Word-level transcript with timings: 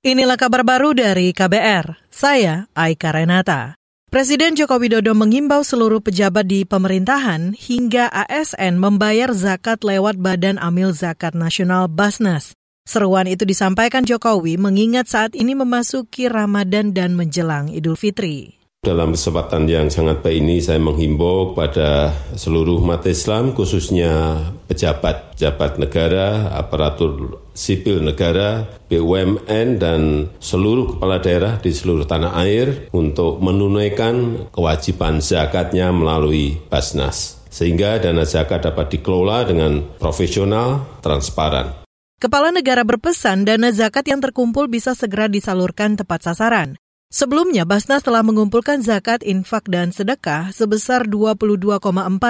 Inilah 0.00 0.40
kabar 0.40 0.64
baru 0.64 0.96
dari 0.96 1.28
KBR. 1.36 2.08
Saya 2.08 2.72
Aika 2.72 3.12
Renata. 3.12 3.76
Presiden 4.08 4.56
Joko 4.56 4.80
Widodo 4.80 5.12
mengimbau 5.12 5.60
seluruh 5.60 6.00
pejabat 6.00 6.48
di 6.48 6.64
pemerintahan 6.64 7.52
hingga 7.52 8.08
ASN 8.08 8.80
membayar 8.80 9.28
zakat 9.36 9.84
lewat 9.84 10.16
Badan 10.16 10.56
Amil 10.56 10.96
Zakat 10.96 11.36
Nasional 11.36 11.92
Basnas. 11.92 12.56
Seruan 12.88 13.28
itu 13.28 13.44
disampaikan 13.44 14.08
Jokowi 14.08 14.56
mengingat 14.56 15.12
saat 15.12 15.36
ini 15.36 15.52
memasuki 15.52 16.32
Ramadan 16.32 16.96
dan 16.96 17.12
menjelang 17.12 17.68
Idul 17.68 18.00
Fitri. 18.00 18.59
Dalam 18.80 19.12
kesempatan 19.12 19.68
yang 19.68 19.92
sangat 19.92 20.24
baik 20.24 20.40
ini 20.40 20.56
saya 20.64 20.80
menghimbau 20.80 21.52
kepada 21.52 22.16
seluruh 22.32 22.80
umat 22.80 23.04
Islam 23.04 23.52
khususnya 23.52 24.40
pejabat-pejabat 24.72 25.76
negara, 25.76 26.48
aparatur 26.56 27.44
sipil 27.52 28.00
negara, 28.00 28.64
BUMN 28.88 29.76
dan 29.76 30.32
seluruh 30.40 30.96
kepala 30.96 31.20
daerah 31.20 31.60
di 31.60 31.76
seluruh 31.76 32.08
tanah 32.08 32.32
air 32.40 32.88
untuk 32.96 33.44
menunaikan 33.44 34.48
kewajiban 34.48 35.20
zakatnya 35.20 35.92
melalui 35.92 36.56
Basnas 36.72 37.36
sehingga 37.52 38.00
dana 38.00 38.24
zakat 38.24 38.64
dapat 38.64 38.96
dikelola 38.96 39.44
dengan 39.44 39.92
profesional, 40.00 40.88
transparan. 41.04 41.84
Kepala 42.16 42.48
negara 42.48 42.80
berpesan 42.88 43.44
dana 43.44 43.76
zakat 43.76 44.08
yang 44.08 44.24
terkumpul 44.24 44.72
bisa 44.72 44.96
segera 44.96 45.28
disalurkan 45.28 46.00
tepat 46.00 46.32
sasaran. 46.32 46.80
Sebelumnya, 47.10 47.66
Basnas 47.66 48.06
telah 48.06 48.22
mengumpulkan 48.22 48.86
zakat, 48.86 49.26
infak, 49.26 49.66
dan 49.66 49.90
sedekah 49.90 50.54
sebesar 50.54 51.10
22,4 51.10 51.82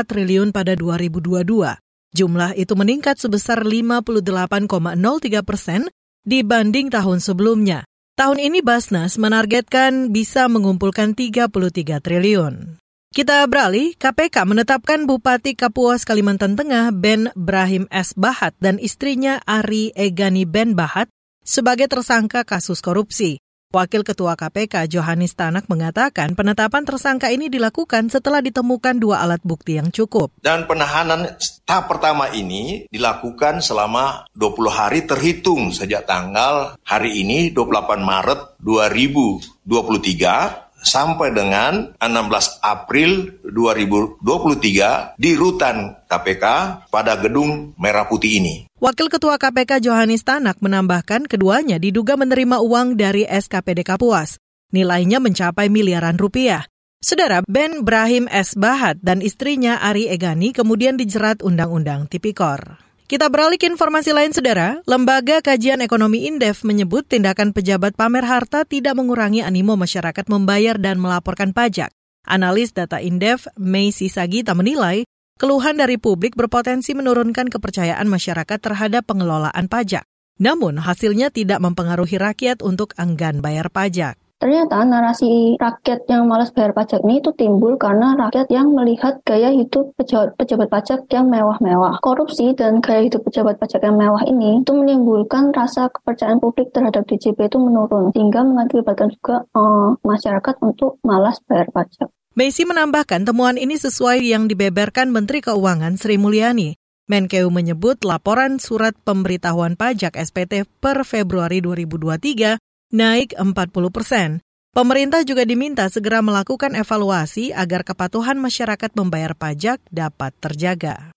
triliun 0.09 0.57
pada 0.57 0.73
2022. 0.73 1.77
Jumlah 2.17 2.57
itu 2.57 2.73
meningkat 2.73 3.21
sebesar 3.21 3.61
58,03 3.61 5.45
persen 5.45 5.85
dibanding 6.25 6.89
tahun 6.89 7.21
sebelumnya. 7.21 7.85
Tahun 8.17 8.41
ini 8.41 8.65
Basnas 8.65 9.21
menargetkan 9.21 10.17
bisa 10.17 10.49
mengumpulkan 10.49 11.13
33 11.13 12.01
triliun. 12.01 12.81
Kita 13.13 13.45
beralih, 13.53 13.93
KPK 14.01 14.49
menetapkan 14.49 15.05
Bupati 15.05 15.61
Kapuas 15.61 16.09
Kalimantan 16.09 16.57
Tengah 16.57 16.89
Ben 16.97 17.29
Brahim 17.37 17.85
S. 17.93 18.17
Bahat 18.17 18.57
dan 18.65 18.81
istrinya 18.81 19.45
Ari 19.45 19.93
Egani 19.93 20.49
Ben 20.49 20.73
Bahat 20.73 21.13
sebagai 21.45 21.85
tersangka 21.91 22.49
kasus 22.49 22.81
korupsi. 22.81 23.45
Wakil 23.71 24.03
Ketua 24.03 24.35
KPK 24.35 24.91
Johanis 24.91 25.39
Tanak 25.39 25.71
mengatakan 25.71 26.35
penetapan 26.35 26.83
tersangka 26.83 27.31
ini 27.31 27.47
dilakukan 27.47 28.11
setelah 28.11 28.43
ditemukan 28.43 28.99
dua 28.99 29.23
alat 29.23 29.39
bukti 29.47 29.79
yang 29.79 29.95
cukup. 29.95 30.35
Dan 30.43 30.67
penahanan 30.67 31.39
tahap 31.63 31.87
pertama 31.87 32.35
ini 32.35 32.91
dilakukan 32.91 33.63
selama 33.63 34.27
20 34.35 34.75
hari 34.75 35.07
terhitung 35.07 35.71
sejak 35.71 36.03
tanggal 36.03 36.75
hari 36.83 37.23
ini 37.23 37.55
28 37.55 38.03
Maret 38.03 38.59
2023 38.59 40.83
sampai 40.83 41.29
dengan 41.31 41.95
16 42.01 42.65
April 42.67 43.39
2023 43.47 45.15
di 45.15 45.31
rutan 45.39 45.95
KPK 46.11 46.45
pada 46.91 47.23
gedung 47.23 47.71
Merah 47.79 48.11
Putih 48.11 48.43
ini. 48.43 48.70
Wakil 48.81 49.13
Ketua 49.13 49.37
KPK 49.37 49.85
Johanis 49.85 50.25
Tanak 50.25 50.65
menambahkan 50.65 51.29
keduanya 51.29 51.77
diduga 51.77 52.17
menerima 52.17 52.65
uang 52.65 52.97
dari 52.97 53.29
SKPD 53.29 53.85
Kapuas. 53.85 54.41
Nilainya 54.73 55.21
mencapai 55.21 55.69
miliaran 55.69 56.17
rupiah. 56.17 56.65
Saudara 56.97 57.45
Ben 57.45 57.85
Brahim 57.85 58.25
S. 58.33 58.57
Bahat 58.57 58.97
dan 59.05 59.21
istrinya 59.21 59.85
Ari 59.85 60.09
Egani 60.09 60.57
kemudian 60.57 60.97
dijerat 60.97 61.45
Undang-Undang 61.45 62.09
Tipikor. 62.09 62.81
Kita 63.05 63.29
beralih 63.29 63.61
ke 63.61 63.69
informasi 63.69 64.17
lain, 64.17 64.33
Saudara. 64.33 64.81
Lembaga 64.89 65.45
Kajian 65.45 65.85
Ekonomi 65.85 66.25
Indef 66.25 66.65
menyebut 66.65 67.05
tindakan 67.05 67.53
pejabat 67.53 67.93
pamer 68.01 68.25
harta 68.25 68.65
tidak 68.65 68.97
mengurangi 68.97 69.45
animo 69.45 69.77
masyarakat 69.77 70.25
membayar 70.25 70.81
dan 70.81 70.97
melaporkan 70.97 71.53
pajak. 71.53 71.93
Analis 72.25 72.73
data 72.73 72.97
Indef, 72.97 73.45
Macy 73.61 74.09
Sagita 74.09 74.57
menilai, 74.57 75.05
keluhan 75.41 75.81
dari 75.81 75.97
publik 75.97 76.37
berpotensi 76.37 76.93
menurunkan 76.93 77.49
kepercayaan 77.49 78.05
masyarakat 78.05 78.61
terhadap 78.61 79.09
pengelolaan 79.09 79.73
pajak. 79.73 80.05
Namun, 80.37 80.77
hasilnya 80.77 81.33
tidak 81.33 81.65
mempengaruhi 81.65 82.21
rakyat 82.21 82.61
untuk 82.61 82.93
enggan 83.01 83.41
bayar 83.41 83.73
pajak. 83.73 84.21
Ternyata 84.41 84.89
narasi 84.89 85.61
rakyat 85.61 86.09
yang 86.09 86.25
malas 86.25 86.49
bayar 86.57 86.73
pajak 86.73 87.05
ini 87.05 87.21
itu 87.21 87.29
timbul 87.37 87.77
karena 87.77 88.17
rakyat 88.17 88.49
yang 88.49 88.73
melihat 88.73 89.21
gaya 89.21 89.53
hidup 89.53 89.93
pejabat, 90.01 90.33
pejabat 90.41 90.73
pajak 90.73 91.05
yang 91.13 91.29
mewah-mewah. 91.29 92.01
Korupsi 92.01 92.57
dan 92.57 92.81
gaya 92.81 93.05
hidup 93.05 93.21
pejabat 93.29 93.61
pajak 93.61 93.85
yang 93.85 94.01
mewah 94.01 94.25
ini 94.25 94.65
itu 94.65 94.73
menimbulkan 94.73 95.53
rasa 95.53 95.93
kepercayaan 95.93 96.41
publik 96.41 96.73
terhadap 96.73 97.05
DJP 97.05 97.37
itu 97.53 97.61
menurun, 97.61 98.17
sehingga 98.17 98.41
mengakibatkan 98.41 99.13
juga 99.13 99.45
uh, 99.53 100.01
masyarakat 100.09 100.55
untuk 100.65 100.97
malas 101.05 101.37
bayar 101.45 101.69
pajak. 101.69 102.09
Messi 102.39 102.63
menambahkan 102.63 103.27
temuan 103.27 103.59
ini 103.59 103.75
sesuai 103.75 104.23
yang 104.23 104.47
dibeberkan 104.47 105.11
Menteri 105.11 105.43
Keuangan 105.43 105.99
Sri 105.99 106.15
Mulyani. 106.15 106.79
Menkeu 107.11 107.51
menyebut 107.51 108.07
laporan 108.07 108.63
surat 108.63 108.95
pemberitahuan 109.03 109.75
pajak 109.75 110.15
SPT 110.15 110.63
per 110.79 111.03
Februari 111.03 111.59
2023 111.59 112.95
naik 112.95 113.35
40 113.35 113.51
persen. 113.91 114.39
Pemerintah 114.71 115.27
juga 115.27 115.43
diminta 115.43 115.91
segera 115.91 116.23
melakukan 116.23 116.79
evaluasi 116.79 117.51
agar 117.51 117.83
kepatuhan 117.83 118.39
masyarakat 118.39 118.95
membayar 118.95 119.35
pajak 119.35 119.83
dapat 119.91 120.31
terjaga. 120.39 121.11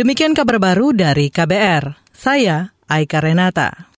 Demikian 0.00 0.32
kabar 0.32 0.56
baru 0.56 0.96
dari 0.96 1.28
KBR. 1.28 2.08
Saya 2.08 2.72
Aika 2.88 3.20
Renata. 3.20 3.93